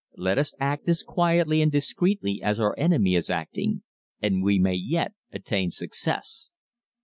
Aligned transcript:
"Let 0.17 0.39
us 0.39 0.55
act 0.59 0.89
as 0.89 1.03
quietly 1.03 1.61
and 1.61 1.71
discreetly 1.71 2.41
as 2.41 2.59
our 2.59 2.73
enemy 2.75 3.13
is 3.13 3.29
acting, 3.29 3.83
and 4.19 4.41
we 4.41 4.57
may 4.57 4.73
yet 4.73 5.13
attain 5.31 5.69
success!" 5.69 6.49